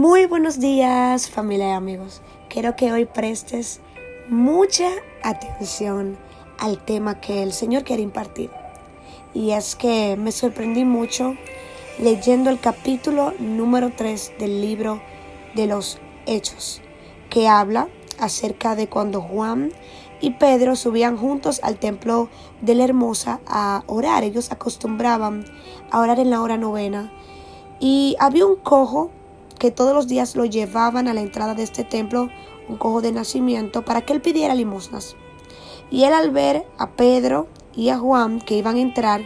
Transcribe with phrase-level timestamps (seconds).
[0.00, 2.22] Muy buenos días familia y amigos.
[2.48, 3.80] Quiero que hoy prestes
[4.28, 4.88] mucha
[5.24, 6.16] atención
[6.56, 8.48] al tema que el Señor quiere impartir.
[9.34, 11.34] Y es que me sorprendí mucho
[11.98, 15.02] leyendo el capítulo número 3 del libro
[15.56, 16.80] de los Hechos,
[17.28, 17.88] que habla
[18.20, 19.72] acerca de cuando Juan
[20.20, 22.28] y Pedro subían juntos al templo
[22.60, 24.22] de la Hermosa a orar.
[24.22, 25.44] Ellos acostumbraban
[25.90, 27.12] a orar en la hora novena.
[27.80, 29.10] Y había un cojo
[29.58, 32.30] que todos los días lo llevaban a la entrada de este templo,
[32.68, 35.16] un cojo de nacimiento, para que él pidiera limosnas.
[35.90, 39.22] Y él al ver a Pedro y a Juan que iban a entrar,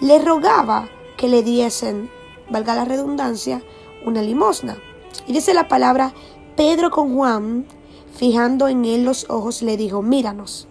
[0.00, 2.10] le rogaba que le diesen,
[2.50, 3.62] valga la redundancia,
[4.04, 4.78] una limosna.
[5.26, 6.12] Y dice la palabra,
[6.56, 7.66] Pedro con Juan,
[8.14, 10.68] fijando en él los ojos, le dijo, míranos.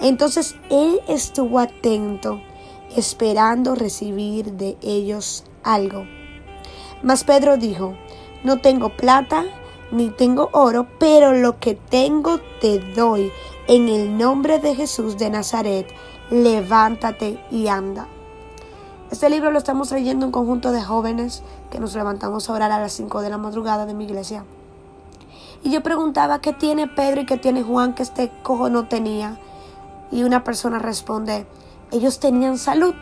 [0.00, 2.40] Entonces él estuvo atento,
[2.96, 6.04] esperando recibir de ellos algo.
[7.02, 7.96] Mas Pedro dijo,
[8.44, 9.44] no tengo plata
[9.90, 13.30] ni tengo oro, pero lo que tengo te doy.
[13.68, 15.86] En el nombre de Jesús de Nazaret,
[16.30, 18.08] levántate y anda.
[19.10, 22.80] Este libro lo estamos leyendo un conjunto de jóvenes que nos levantamos a orar a
[22.80, 24.44] las 5 de la madrugada de mi iglesia.
[25.62, 29.38] Y yo preguntaba qué tiene Pedro y qué tiene Juan que este cojo no tenía.
[30.10, 31.46] Y una persona responde,
[31.90, 32.94] ellos tenían salud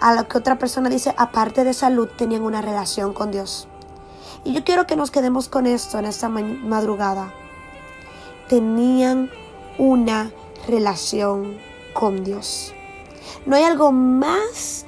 [0.00, 3.68] a lo que otra persona dice, aparte de salud, tenían una relación con Dios.
[4.44, 7.32] Y yo quiero que nos quedemos con esto en esta madrugada.
[8.48, 9.30] Tenían
[9.78, 10.30] una
[10.66, 11.58] relación
[11.92, 12.72] con Dios.
[13.46, 14.86] No hay algo más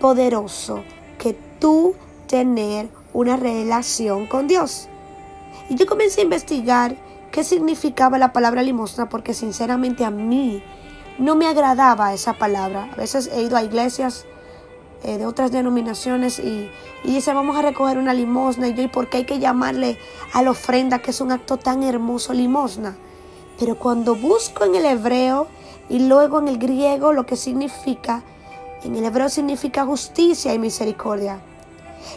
[0.00, 0.82] poderoso
[1.18, 1.94] que tú
[2.26, 4.88] tener una relación con Dios.
[5.68, 6.96] Y yo comencé a investigar
[7.30, 10.62] qué significaba la palabra limosna porque sinceramente a mí
[11.18, 12.90] no me agradaba esa palabra.
[12.92, 14.26] A veces he ido a iglesias
[15.02, 16.70] eh, de otras denominaciones y,
[17.04, 19.98] y, dice vamos a recoger una limosna y yo y por qué hay que llamarle
[20.32, 22.96] a la ofrenda que es un acto tan hermoso limosna
[23.58, 25.48] pero cuando busco en el hebreo
[25.88, 28.22] y luego en el griego lo que significa
[28.82, 31.42] en el hebreo significa justicia y misericordia.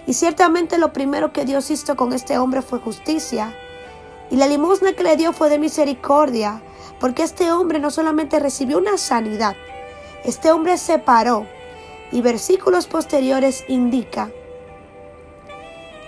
[0.08, 3.54] Y ciertamente lo primero que Dios hizo con este hombre fue justicia.
[4.32, 6.62] Y la limosna que le dio fue de misericordia
[7.02, 9.58] porque este hombre no solamente recibió una sanidad
[10.24, 11.46] este hombre se paró
[12.14, 14.30] y versículos posteriores indica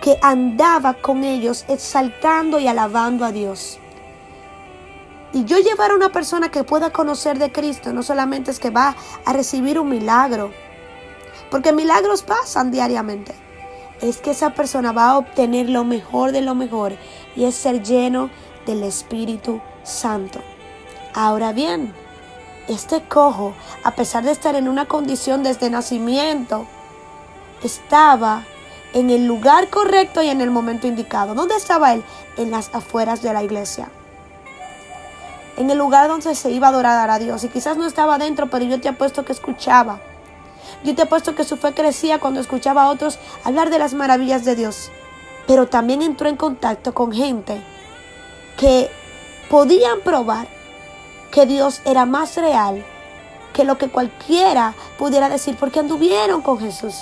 [0.01, 3.79] que andaba con ellos exaltando y alabando a Dios.
[5.33, 8.69] Y yo llevar a una persona que pueda conocer de Cristo no solamente es que
[8.69, 8.95] va
[9.25, 10.51] a recibir un milagro,
[11.49, 13.33] porque milagros pasan diariamente.
[13.99, 16.93] Es que esa persona va a obtener lo mejor de lo mejor
[17.35, 18.29] y es ser lleno
[18.67, 20.39] del Espíritu Santo.
[21.15, 21.95] Ahora bien,
[22.67, 23.53] este cojo,
[23.83, 26.65] a pesar de estar en una condición desde nacimiento,
[27.63, 28.43] estaba
[28.93, 31.35] en el lugar correcto y en el momento indicado.
[31.35, 32.03] ¿Dónde estaba él?
[32.37, 33.89] En las afueras de la iglesia.
[35.57, 37.43] En el lugar donde se iba a adorar a Dios.
[37.43, 39.99] Y quizás no estaba adentro, pero yo te apuesto que escuchaba.
[40.83, 44.45] Yo te apuesto que su fe crecía cuando escuchaba a otros hablar de las maravillas
[44.45, 44.91] de Dios.
[45.47, 47.61] Pero también entró en contacto con gente
[48.57, 48.89] que
[49.49, 50.47] podían probar
[51.35, 52.85] que Dios era más real
[53.53, 56.95] que lo que cualquiera pudiera decir, porque anduvieron con Jesús.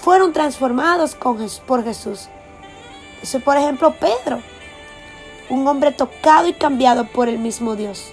[0.00, 1.36] Fueron transformados con
[1.66, 2.30] por Jesús.
[3.22, 4.40] Eso, por ejemplo, Pedro,
[5.50, 8.06] un hombre tocado y cambiado por el mismo Dios,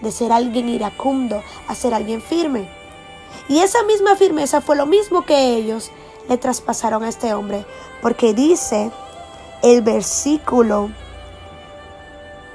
[0.00, 2.70] de ser alguien iracundo a ser alguien firme.
[3.50, 5.90] Y esa misma firmeza fue lo mismo que ellos
[6.26, 7.66] le traspasaron a este hombre,
[8.00, 8.90] porque dice
[9.62, 10.88] el versículo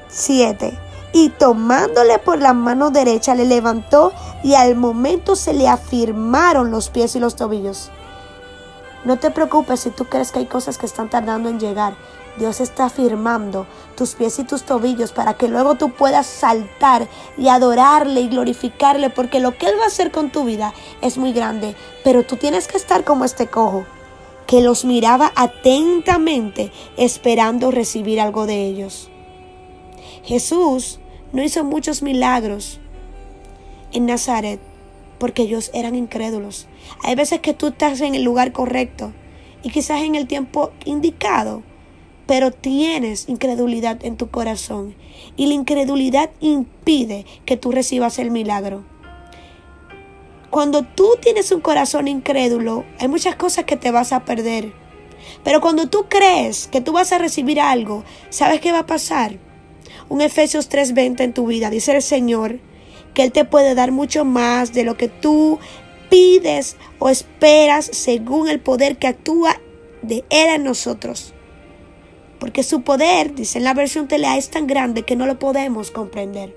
[0.07, 4.13] 7, y tomándole por la mano derecha le levantó
[4.43, 7.91] y al momento se le afirmaron los pies y los tobillos.
[9.03, 11.95] No te preocupes si tú crees que hay cosas que están tardando en llegar.
[12.37, 13.65] Dios está afirmando
[13.97, 17.07] tus pies y tus tobillos para que luego tú puedas saltar
[17.37, 21.17] y adorarle y glorificarle porque lo que Él va a hacer con tu vida es
[21.17, 21.75] muy grande.
[22.03, 23.85] Pero tú tienes que estar como este cojo
[24.47, 29.09] que los miraba atentamente esperando recibir algo de ellos.
[30.23, 31.00] Jesús
[31.33, 32.79] no hizo muchos milagros
[33.93, 34.59] en Nazaret
[35.19, 36.67] porque ellos eran incrédulos.
[37.03, 39.13] Hay veces que tú estás en el lugar correcto
[39.63, 41.61] y quizás en el tiempo indicado,
[42.25, 44.95] pero tienes incredulidad en tu corazón
[45.37, 48.83] y la incredulidad impide que tú recibas el milagro.
[50.49, 54.73] Cuando tú tienes un corazón incrédulo, hay muchas cosas que te vas a perder.
[55.43, 59.37] Pero cuando tú crees que tú vas a recibir algo, ¿sabes qué va a pasar?
[60.11, 61.69] Un Efesios 3:20 en tu vida.
[61.69, 62.59] Dice el Señor
[63.13, 65.57] que Él te puede dar mucho más de lo que tú
[66.09, 69.55] pides o esperas según el poder que actúa
[70.01, 71.33] de Él en nosotros.
[72.41, 75.91] Porque su poder, dice en la versión Telea, es tan grande que no lo podemos
[75.91, 76.53] comprender.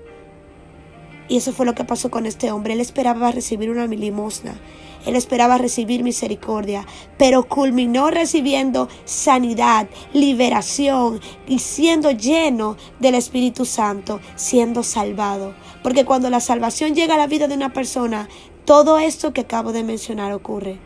[1.29, 2.73] Y eso fue lo que pasó con este hombre.
[2.73, 4.59] Él esperaba recibir una limosna.
[5.05, 6.85] Él esperaba recibir misericordia,
[7.17, 15.53] pero culminó recibiendo sanidad, liberación y siendo lleno del Espíritu Santo, siendo salvado.
[15.83, 18.27] Porque cuando la salvación llega a la vida de una persona,
[18.65, 20.79] todo esto que acabo de mencionar ocurre.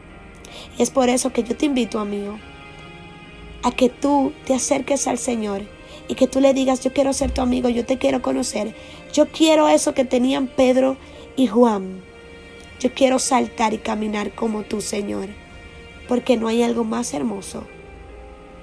[0.78, 2.38] Y es por eso que yo te invito, amigo,
[3.64, 5.62] a que tú te acerques al Señor
[6.08, 8.76] y que tú le digas, yo quiero ser tu amigo, yo te quiero conocer,
[9.14, 10.98] yo quiero eso que tenían Pedro
[11.36, 12.09] y Juan.
[12.80, 15.28] Yo quiero saltar y caminar como tú, Señor,
[16.08, 17.66] porque no hay algo más hermoso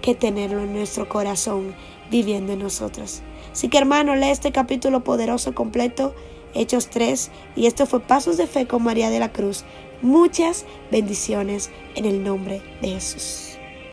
[0.00, 1.74] que tenerlo en nuestro corazón
[2.10, 3.22] viviendo en nosotros.
[3.52, 6.14] Así que hermano, lee este capítulo poderoso completo,
[6.54, 9.64] Hechos 3, y esto fue Pasos de Fe con María de la Cruz.
[10.00, 13.56] Muchas bendiciones en el nombre de Jesús.